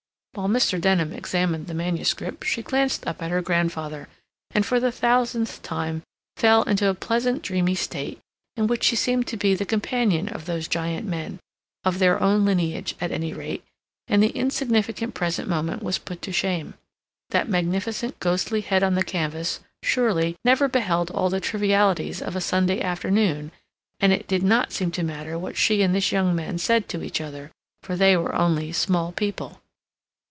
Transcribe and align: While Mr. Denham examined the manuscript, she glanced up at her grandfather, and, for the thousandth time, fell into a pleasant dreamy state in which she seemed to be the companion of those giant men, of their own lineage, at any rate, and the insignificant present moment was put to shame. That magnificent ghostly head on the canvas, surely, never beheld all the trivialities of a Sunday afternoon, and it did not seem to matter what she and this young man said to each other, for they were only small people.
While 0.33 0.47
Mr. 0.47 0.79
Denham 0.79 1.11
examined 1.11 1.67
the 1.67 1.73
manuscript, 1.73 2.45
she 2.47 2.63
glanced 2.63 3.05
up 3.05 3.21
at 3.21 3.31
her 3.31 3.41
grandfather, 3.41 4.07
and, 4.51 4.65
for 4.65 4.79
the 4.79 4.89
thousandth 4.89 5.61
time, 5.61 6.03
fell 6.37 6.63
into 6.63 6.87
a 6.87 6.93
pleasant 6.93 7.41
dreamy 7.41 7.75
state 7.75 8.21
in 8.55 8.67
which 8.67 8.85
she 8.85 8.95
seemed 8.95 9.27
to 9.27 9.35
be 9.35 9.55
the 9.55 9.65
companion 9.65 10.29
of 10.29 10.45
those 10.45 10.69
giant 10.69 11.05
men, 11.05 11.39
of 11.83 11.99
their 11.99 12.17
own 12.23 12.45
lineage, 12.45 12.95
at 13.01 13.11
any 13.11 13.33
rate, 13.33 13.65
and 14.07 14.23
the 14.23 14.29
insignificant 14.29 15.13
present 15.13 15.49
moment 15.49 15.83
was 15.83 15.97
put 15.97 16.21
to 16.21 16.31
shame. 16.31 16.75
That 17.31 17.49
magnificent 17.49 18.17
ghostly 18.21 18.61
head 18.61 18.83
on 18.83 18.95
the 18.95 19.03
canvas, 19.03 19.59
surely, 19.83 20.37
never 20.45 20.69
beheld 20.69 21.11
all 21.11 21.29
the 21.29 21.41
trivialities 21.41 22.21
of 22.21 22.37
a 22.37 22.41
Sunday 22.41 22.79
afternoon, 22.79 23.51
and 23.99 24.13
it 24.13 24.29
did 24.29 24.43
not 24.43 24.71
seem 24.71 24.91
to 24.91 25.03
matter 25.03 25.37
what 25.37 25.57
she 25.57 25.81
and 25.81 25.93
this 25.93 26.13
young 26.13 26.33
man 26.33 26.57
said 26.57 26.87
to 26.87 27.03
each 27.03 27.19
other, 27.19 27.51
for 27.83 27.97
they 27.97 28.15
were 28.15 28.33
only 28.33 28.71
small 28.71 29.11
people. 29.11 29.57